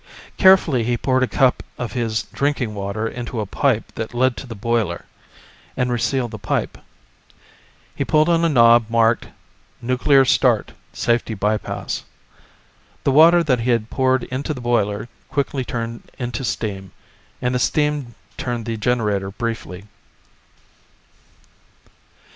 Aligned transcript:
Carefully 0.35 0.83
he 0.83 0.97
poured 0.97 1.21
a 1.21 1.27
cup 1.27 1.61
of 1.77 1.91
his 1.93 2.23
drinking 2.33 2.73
water 2.73 3.07
into 3.07 3.39
a 3.39 3.45
pipe 3.45 3.91
that 3.93 4.15
led 4.15 4.35
to 4.37 4.47
the 4.47 4.55
boiler, 4.55 5.05
and 5.77 5.91
resealed 5.91 6.31
the 6.31 6.39
pipe. 6.39 6.79
He 7.95 8.03
pulled 8.03 8.27
on 8.27 8.43
a 8.43 8.49
knob 8.49 8.87
marked 8.89 9.27
"Nuclear 9.79 10.25
Start/Safety 10.25 11.35
Bypass." 11.35 12.03
The 13.03 13.11
water 13.11 13.43
that 13.43 13.59
he 13.59 13.69
had 13.69 13.91
poured 13.91 14.23
into 14.23 14.55
the 14.55 14.59
boiler 14.61 15.07
quickly 15.29 15.63
turned 15.63 16.01
into 16.17 16.43
steam, 16.43 16.93
and 17.39 17.53
the 17.53 17.59
steam 17.59 18.15
turned 18.37 18.65
the 18.65 18.77
generator 18.77 19.29
briefly. 19.29 19.83